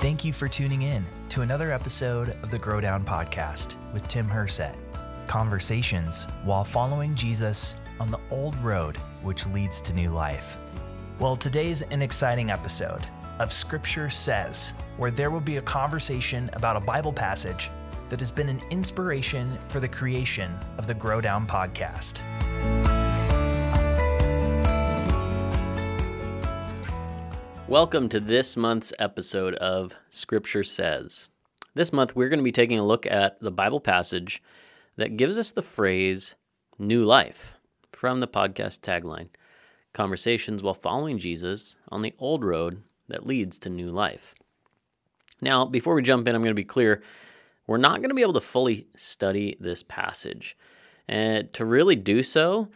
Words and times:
Thank 0.00 0.24
you 0.24 0.32
for 0.32 0.48
tuning 0.48 0.80
in 0.80 1.04
to 1.28 1.42
another 1.42 1.70
episode 1.70 2.30
of 2.42 2.50
the 2.50 2.58
Grow 2.58 2.80
Down 2.80 3.04
Podcast 3.04 3.76
with 3.92 4.08
Tim 4.08 4.26
Hersett. 4.26 4.74
Conversations 5.26 6.26
while 6.42 6.64
following 6.64 7.14
Jesus 7.14 7.76
on 8.00 8.10
the 8.10 8.18
old 8.30 8.56
road 8.60 8.96
which 9.22 9.44
leads 9.48 9.78
to 9.82 9.92
new 9.92 10.08
life. 10.08 10.56
Well, 11.18 11.36
today's 11.36 11.82
an 11.82 12.00
exciting 12.00 12.50
episode 12.50 13.02
of 13.40 13.52
Scripture 13.52 14.08
Says, 14.08 14.72
where 14.96 15.10
there 15.10 15.30
will 15.30 15.38
be 15.38 15.58
a 15.58 15.62
conversation 15.62 16.48
about 16.54 16.78
a 16.78 16.80
Bible 16.80 17.12
passage 17.12 17.70
that 18.08 18.20
has 18.20 18.30
been 18.30 18.48
an 18.48 18.62
inspiration 18.70 19.58
for 19.68 19.80
the 19.80 19.88
creation 19.88 20.58
of 20.78 20.86
the 20.86 20.94
Grow 20.94 21.20
Down 21.20 21.46
Podcast. 21.46 22.22
Welcome 27.70 28.08
to 28.08 28.18
this 28.18 28.56
month's 28.56 28.92
episode 28.98 29.54
of 29.54 29.94
Scripture 30.10 30.64
Says. 30.64 31.30
This 31.74 31.92
month, 31.92 32.16
we're 32.16 32.28
going 32.28 32.40
to 32.40 32.44
be 32.44 32.50
taking 32.50 32.80
a 32.80 32.84
look 32.84 33.06
at 33.06 33.38
the 33.38 33.52
Bible 33.52 33.78
passage 33.78 34.42
that 34.96 35.16
gives 35.16 35.38
us 35.38 35.52
the 35.52 35.62
phrase 35.62 36.34
new 36.80 37.02
life 37.02 37.54
from 37.92 38.18
the 38.18 38.26
podcast 38.26 38.80
tagline 38.80 39.28
Conversations 39.92 40.64
while 40.64 40.74
following 40.74 41.16
Jesus 41.16 41.76
on 41.90 42.02
the 42.02 42.12
old 42.18 42.44
road 42.44 42.82
that 43.06 43.24
leads 43.24 43.56
to 43.60 43.70
new 43.70 43.92
life. 43.92 44.34
Now, 45.40 45.64
before 45.64 45.94
we 45.94 46.02
jump 46.02 46.26
in, 46.26 46.34
I'm 46.34 46.42
going 46.42 46.50
to 46.50 46.54
be 46.54 46.64
clear 46.64 47.04
we're 47.68 47.76
not 47.76 47.98
going 47.98 48.08
to 48.08 48.16
be 48.16 48.22
able 48.22 48.32
to 48.32 48.40
fully 48.40 48.88
study 48.96 49.56
this 49.60 49.84
passage. 49.84 50.58
And 51.06 51.54
to 51.54 51.64
really 51.64 51.94
do 51.94 52.24
so, 52.24 52.66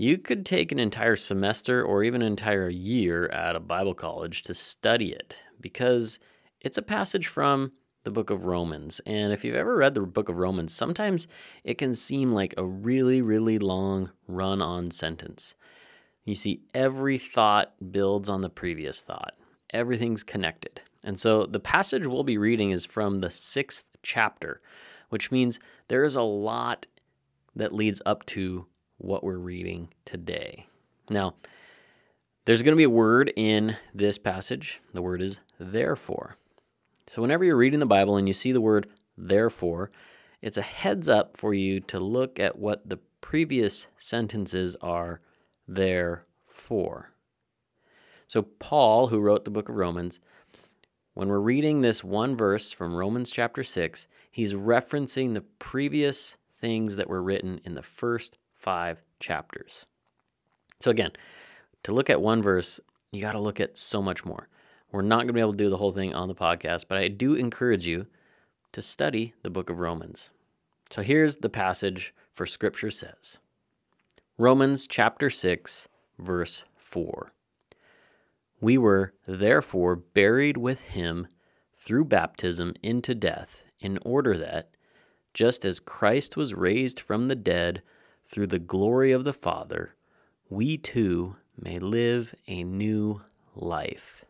you 0.00 0.16
could 0.16 0.46
take 0.46 0.70
an 0.70 0.78
entire 0.78 1.16
semester 1.16 1.82
or 1.82 2.04
even 2.04 2.22
an 2.22 2.28
entire 2.28 2.68
year 2.68 3.26
at 3.30 3.56
a 3.56 3.60
Bible 3.60 3.94
college 3.94 4.42
to 4.42 4.54
study 4.54 5.10
it 5.10 5.36
because 5.60 6.20
it's 6.60 6.78
a 6.78 6.82
passage 6.82 7.26
from 7.26 7.72
the 8.04 8.12
book 8.12 8.30
of 8.30 8.44
Romans. 8.44 9.00
And 9.06 9.32
if 9.32 9.44
you've 9.44 9.56
ever 9.56 9.76
read 9.76 9.94
the 9.94 10.02
book 10.02 10.28
of 10.28 10.36
Romans, 10.36 10.72
sometimes 10.72 11.26
it 11.64 11.78
can 11.78 11.94
seem 11.94 12.30
like 12.30 12.54
a 12.56 12.64
really, 12.64 13.22
really 13.22 13.58
long 13.58 14.12
run 14.28 14.62
on 14.62 14.92
sentence. 14.92 15.56
You 16.24 16.36
see, 16.36 16.62
every 16.74 17.18
thought 17.18 17.74
builds 17.90 18.28
on 18.28 18.40
the 18.40 18.48
previous 18.48 19.00
thought, 19.00 19.34
everything's 19.70 20.22
connected. 20.22 20.80
And 21.02 21.18
so 21.18 21.44
the 21.44 21.58
passage 21.58 22.06
we'll 22.06 22.22
be 22.22 22.38
reading 22.38 22.70
is 22.70 22.84
from 22.84 23.18
the 23.18 23.30
sixth 23.30 23.84
chapter, 24.04 24.60
which 25.08 25.32
means 25.32 25.58
there 25.88 26.04
is 26.04 26.14
a 26.14 26.22
lot 26.22 26.86
that 27.56 27.72
leads 27.72 28.00
up 28.06 28.24
to 28.26 28.66
what 28.98 29.24
we're 29.24 29.38
reading 29.38 29.88
today. 30.04 30.66
Now, 31.08 31.34
there's 32.44 32.62
going 32.62 32.72
to 32.72 32.76
be 32.76 32.84
a 32.84 32.90
word 32.90 33.32
in 33.36 33.76
this 33.94 34.18
passage. 34.18 34.80
The 34.92 35.02
word 35.02 35.22
is 35.22 35.40
therefore. 35.58 36.36
So, 37.06 37.22
whenever 37.22 37.44
you're 37.44 37.56
reading 37.56 37.80
the 37.80 37.86
Bible 37.86 38.16
and 38.16 38.28
you 38.28 38.34
see 38.34 38.52
the 38.52 38.60
word 38.60 38.88
therefore, 39.16 39.90
it's 40.42 40.58
a 40.58 40.62
heads 40.62 41.08
up 41.08 41.36
for 41.36 41.54
you 41.54 41.80
to 41.80 41.98
look 41.98 42.38
at 42.38 42.58
what 42.58 42.88
the 42.88 42.98
previous 43.20 43.86
sentences 43.96 44.76
are 44.80 45.20
there 45.66 46.24
for. 46.46 47.12
So, 48.26 48.42
Paul, 48.42 49.08
who 49.08 49.20
wrote 49.20 49.44
the 49.44 49.50
book 49.50 49.68
of 49.68 49.76
Romans, 49.76 50.20
when 51.14 51.28
we're 51.28 51.40
reading 51.40 51.80
this 51.80 52.04
one 52.04 52.36
verse 52.36 52.70
from 52.70 52.94
Romans 52.94 53.30
chapter 53.30 53.64
6, 53.64 54.06
he's 54.30 54.54
referencing 54.54 55.34
the 55.34 55.44
previous 55.58 56.36
things 56.60 56.96
that 56.96 57.08
were 57.08 57.22
written 57.22 57.60
in 57.64 57.74
the 57.74 57.82
first 57.82 58.38
five 58.58 59.02
chapters. 59.20 59.86
So, 60.80 60.90
again, 60.90 61.12
to 61.84 61.92
look 61.92 62.10
at 62.10 62.20
one 62.20 62.42
verse, 62.42 62.80
you 63.12 63.20
got 63.20 63.32
to 63.32 63.40
look 63.40 63.60
at 63.60 63.76
so 63.76 64.02
much 64.02 64.24
more. 64.24 64.48
We're 64.92 65.02
not 65.02 65.18
going 65.18 65.28
to 65.28 65.32
be 65.32 65.40
able 65.40 65.52
to 65.52 65.58
do 65.58 65.70
the 65.70 65.76
whole 65.76 65.92
thing 65.92 66.14
on 66.14 66.28
the 66.28 66.34
podcast, 66.34 66.86
but 66.88 66.98
I 66.98 67.08
do 67.08 67.34
encourage 67.34 67.86
you 67.86 68.06
to 68.72 68.82
study 68.82 69.34
the 69.42 69.50
book 69.50 69.70
of 69.70 69.78
Romans. 69.78 70.30
So, 70.90 71.02
here's 71.02 71.36
the 71.36 71.48
passage 71.48 72.14
for 72.32 72.46
Scripture 72.46 72.90
says 72.90 73.38
Romans 74.36 74.86
chapter 74.86 75.30
6, 75.30 75.88
verse 76.18 76.64
4. 76.76 77.32
We 78.60 78.76
were 78.76 79.14
therefore 79.26 79.96
buried 79.96 80.56
with 80.56 80.80
him 80.80 81.28
through 81.76 82.06
baptism 82.06 82.74
into 82.82 83.14
death, 83.14 83.62
in 83.80 83.98
order 84.02 84.36
that, 84.36 84.70
just 85.32 85.64
as 85.64 85.80
Christ 85.80 86.36
was 86.36 86.54
raised 86.54 86.98
from 86.98 87.28
the 87.28 87.36
dead 87.36 87.82
through 88.28 88.48
the 88.48 88.58
glory 88.58 89.12
of 89.12 89.24
the 89.24 89.32
Father, 89.32 89.94
we 90.48 90.76
too 90.76 91.36
may 91.60 91.78
live 91.78 92.34
a 92.46 92.62
new 92.62 93.22
life. 93.54 94.24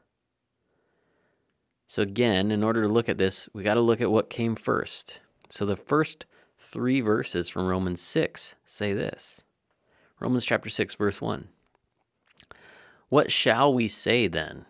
So, 1.87 2.03
again, 2.03 2.51
in 2.51 2.63
order 2.63 2.83
to 2.83 2.89
look 2.89 3.09
at 3.09 3.19
this, 3.19 3.49
we 3.53 3.63
got 3.63 3.75
to 3.75 3.81
look 3.81 4.01
at 4.01 4.11
what 4.11 4.31
came 4.31 4.55
first. 4.55 5.21
So, 5.49 5.65
the 5.65 5.77
first 5.77 6.27
three 6.59 7.01
verses 7.01 7.49
from 7.49 7.67
Romans 7.67 8.01
6 8.03 8.55
say 8.67 8.93
this 8.93 9.43
Romans 10.21 10.45
chapter 10.45 10.69
6, 10.69 10.95
verse 10.97 11.21
1. 11.21 11.49
What 13.09 13.33
shall 13.33 13.73
we 13.73 13.89
say 13.89 14.27
then? 14.27 14.67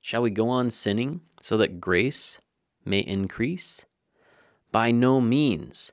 Shall 0.00 0.22
we 0.22 0.30
go 0.30 0.48
on 0.50 0.70
sinning 0.70 1.22
so 1.40 1.56
that 1.56 1.80
grace 1.80 2.38
may 2.84 2.98
increase? 2.98 3.86
By 4.70 4.90
no 4.90 5.20
means. 5.20 5.92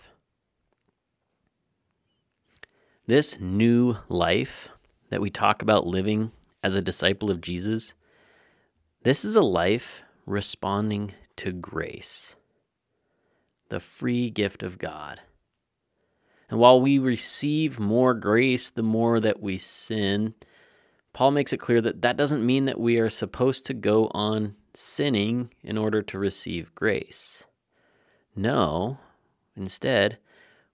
This 3.07 3.39
new 3.39 3.97
life 4.09 4.69
that 5.09 5.21
we 5.21 5.31
talk 5.31 5.61
about 5.61 5.87
living 5.87 6.31
as 6.63 6.75
a 6.75 6.81
disciple 6.81 7.31
of 7.31 7.41
Jesus, 7.41 7.95
this 9.03 9.25
is 9.25 9.35
a 9.35 9.41
life 9.41 10.03
responding 10.27 11.13
to 11.37 11.51
grace, 11.51 12.35
the 13.69 13.79
free 13.79 14.29
gift 14.29 14.61
of 14.61 14.77
God. 14.77 15.19
And 16.49 16.59
while 16.59 16.79
we 16.79 16.99
receive 16.99 17.79
more 17.79 18.13
grace 18.13 18.69
the 18.69 18.83
more 18.83 19.19
that 19.19 19.41
we 19.41 19.57
sin, 19.57 20.35
Paul 21.11 21.31
makes 21.31 21.51
it 21.51 21.59
clear 21.59 21.81
that 21.81 22.03
that 22.03 22.17
doesn't 22.17 22.45
mean 22.45 22.65
that 22.65 22.79
we 22.79 22.99
are 22.99 23.09
supposed 23.09 23.65
to 23.65 23.73
go 23.73 24.09
on 24.11 24.55
sinning 24.75 25.49
in 25.63 25.77
order 25.77 26.03
to 26.03 26.19
receive 26.19 26.75
grace. 26.75 27.45
No, 28.35 28.99
instead, 29.55 30.19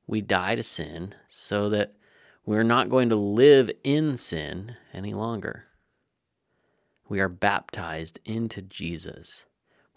we 0.06 0.22
die 0.22 0.56
to 0.56 0.64
sin 0.64 1.16
so 1.28 1.70
that 1.70 1.94
we're 2.48 2.64
not 2.64 2.90
going 2.90 3.10
to 3.10 3.16
live 3.18 3.70
in 3.84 4.16
sin 4.16 4.78
any 4.94 5.14
longer. 5.14 5.66
We 7.10 7.20
are 7.20 7.28
baptized 7.28 8.20
into 8.24 8.62
Jesus. 8.62 9.46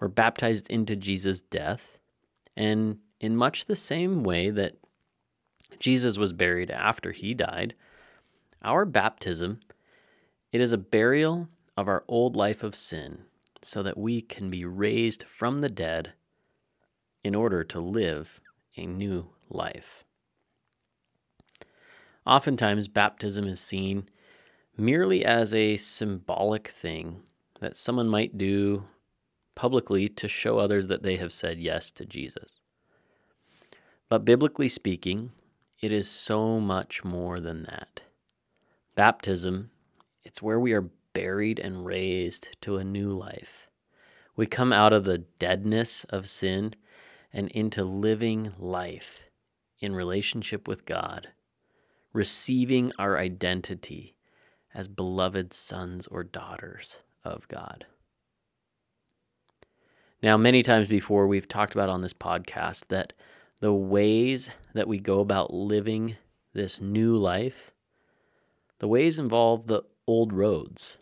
We're 0.00 0.08
baptized 0.08 0.68
into 0.68 0.96
Jesus' 0.96 1.42
death. 1.42 1.96
And 2.56 2.98
in 3.20 3.36
much 3.36 3.66
the 3.66 3.76
same 3.76 4.24
way 4.24 4.50
that 4.50 4.74
Jesus 5.78 6.18
was 6.18 6.32
buried 6.32 6.72
after 6.72 7.12
he 7.12 7.34
died, 7.34 7.74
our 8.62 8.84
baptism 8.84 9.60
it 10.50 10.60
is 10.60 10.72
a 10.72 10.78
burial 10.78 11.48
of 11.76 11.86
our 11.86 12.02
old 12.08 12.34
life 12.34 12.64
of 12.64 12.74
sin 12.74 13.26
so 13.62 13.84
that 13.84 13.96
we 13.96 14.20
can 14.20 14.50
be 14.50 14.64
raised 14.64 15.22
from 15.22 15.60
the 15.60 15.68
dead 15.68 16.14
in 17.22 17.36
order 17.36 17.62
to 17.62 17.78
live 17.78 18.40
a 18.76 18.86
new 18.86 19.28
life. 19.48 20.04
Oftentimes, 22.26 22.88
baptism 22.88 23.46
is 23.46 23.60
seen 23.60 24.08
merely 24.76 25.24
as 25.24 25.54
a 25.54 25.76
symbolic 25.76 26.68
thing 26.68 27.22
that 27.60 27.76
someone 27.76 28.08
might 28.08 28.38
do 28.38 28.84
publicly 29.54 30.08
to 30.08 30.28
show 30.28 30.58
others 30.58 30.88
that 30.88 31.02
they 31.02 31.16
have 31.16 31.32
said 31.32 31.58
yes 31.58 31.90
to 31.90 32.04
Jesus. 32.04 32.60
But 34.08 34.24
biblically 34.24 34.68
speaking, 34.68 35.32
it 35.80 35.92
is 35.92 36.08
so 36.08 36.60
much 36.60 37.04
more 37.04 37.40
than 37.40 37.64
that. 37.64 38.02
Baptism, 38.94 39.70
it's 40.24 40.42
where 40.42 40.60
we 40.60 40.72
are 40.72 40.90
buried 41.12 41.58
and 41.58 41.84
raised 41.84 42.56
to 42.62 42.76
a 42.76 42.84
new 42.84 43.10
life. 43.10 43.68
We 44.36 44.46
come 44.46 44.72
out 44.72 44.92
of 44.92 45.04
the 45.04 45.18
deadness 45.18 46.04
of 46.04 46.28
sin 46.28 46.74
and 47.32 47.48
into 47.50 47.84
living 47.84 48.52
life 48.58 49.20
in 49.80 49.94
relationship 49.94 50.68
with 50.68 50.86
God 50.86 51.28
receiving 52.12 52.92
our 52.98 53.18
identity 53.18 54.16
as 54.74 54.88
beloved 54.88 55.52
sons 55.52 56.06
or 56.06 56.22
daughters 56.22 56.98
of 57.24 57.46
God. 57.48 57.86
Now, 60.22 60.36
many 60.36 60.62
times 60.62 60.88
before, 60.88 61.26
we've 61.26 61.48
talked 61.48 61.74
about 61.74 61.88
on 61.88 62.02
this 62.02 62.12
podcast 62.12 62.88
that 62.88 63.12
the 63.60 63.72
ways 63.72 64.50
that 64.74 64.88
we 64.88 64.98
go 64.98 65.20
about 65.20 65.52
living 65.52 66.16
this 66.52 66.80
new 66.80 67.16
life, 67.16 67.72
the 68.78 68.88
ways 68.88 69.18
involve 69.18 69.66
the 69.66 69.82
old 70.06 70.32
roads, 70.32 70.98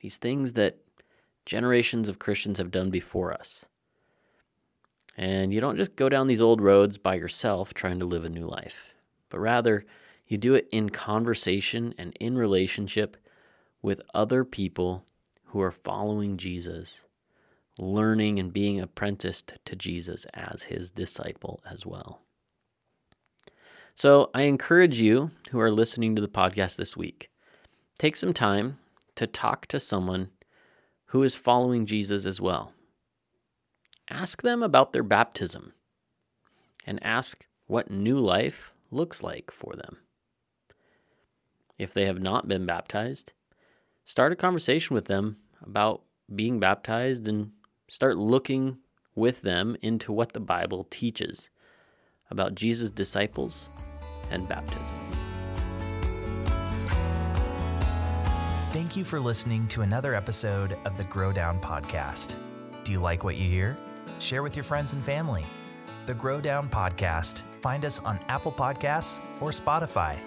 these 0.00 0.18
things 0.18 0.54
that 0.54 0.78
generations 1.46 2.08
of 2.08 2.18
Christians 2.18 2.58
have 2.58 2.70
done 2.70 2.90
before 2.90 3.32
us. 3.32 3.64
And 5.16 5.54
you 5.54 5.60
don't 5.60 5.76
just 5.76 5.96
go 5.96 6.08
down 6.08 6.26
these 6.26 6.40
old 6.40 6.60
roads 6.60 6.98
by 6.98 7.14
yourself 7.14 7.72
trying 7.72 8.00
to 8.00 8.06
live 8.06 8.24
a 8.24 8.28
new 8.28 8.46
life, 8.46 8.94
but 9.30 9.38
rather 9.38 9.86
you 10.26 10.38
do 10.38 10.54
it 10.54 10.68
in 10.72 10.90
conversation 10.90 11.94
and 11.98 12.16
in 12.20 12.36
relationship 12.36 13.16
with 13.82 14.02
other 14.14 14.44
people 14.44 15.04
who 15.46 15.60
are 15.60 15.70
following 15.70 16.36
Jesus, 16.36 17.04
learning 17.78 18.38
and 18.38 18.52
being 18.52 18.80
apprenticed 18.80 19.54
to 19.64 19.76
Jesus 19.76 20.26
as 20.34 20.64
his 20.64 20.90
disciple 20.90 21.62
as 21.70 21.84
well. 21.84 22.22
So 23.94 24.30
I 24.34 24.42
encourage 24.42 24.98
you 24.98 25.30
who 25.50 25.60
are 25.60 25.70
listening 25.70 26.16
to 26.16 26.22
the 26.22 26.28
podcast 26.28 26.76
this 26.76 26.96
week, 26.96 27.30
take 27.98 28.16
some 28.16 28.32
time 28.32 28.78
to 29.14 29.26
talk 29.26 29.66
to 29.66 29.78
someone 29.78 30.30
who 31.06 31.22
is 31.22 31.36
following 31.36 31.86
Jesus 31.86 32.26
as 32.26 32.40
well. 32.40 32.72
Ask 34.10 34.42
them 34.42 34.62
about 34.62 34.92
their 34.92 35.04
baptism 35.04 35.74
and 36.86 37.00
ask 37.04 37.46
what 37.66 37.90
new 37.90 38.18
life 38.18 38.72
looks 38.90 39.22
like 39.22 39.50
for 39.50 39.74
them. 39.76 39.98
If 41.78 41.92
they 41.92 42.06
have 42.06 42.20
not 42.20 42.46
been 42.46 42.66
baptized, 42.66 43.32
start 44.04 44.32
a 44.32 44.36
conversation 44.36 44.94
with 44.94 45.06
them 45.06 45.38
about 45.62 46.02
being 46.34 46.60
baptized 46.60 47.26
and 47.26 47.50
start 47.88 48.16
looking 48.16 48.78
with 49.14 49.42
them 49.42 49.76
into 49.82 50.12
what 50.12 50.32
the 50.32 50.40
Bible 50.40 50.86
teaches 50.90 51.50
about 52.30 52.54
Jesus' 52.54 52.90
disciples 52.90 53.68
and 54.30 54.48
baptism. 54.48 54.96
Thank 58.72 58.96
you 58.96 59.04
for 59.04 59.20
listening 59.20 59.68
to 59.68 59.82
another 59.82 60.14
episode 60.14 60.76
of 60.84 60.96
the 60.96 61.04
Grow 61.04 61.32
Down 61.32 61.60
Podcast. 61.60 62.36
Do 62.82 62.92
you 62.92 62.98
like 62.98 63.22
what 63.22 63.36
you 63.36 63.48
hear? 63.48 63.76
Share 64.18 64.42
with 64.42 64.56
your 64.56 64.64
friends 64.64 64.92
and 64.92 65.04
family. 65.04 65.44
The 66.06 66.14
Grow 66.14 66.40
Down 66.40 66.68
Podcast. 66.68 67.42
Find 67.62 67.84
us 67.84 68.00
on 68.00 68.18
Apple 68.28 68.52
Podcasts 68.52 69.20
or 69.40 69.50
Spotify. 69.50 70.18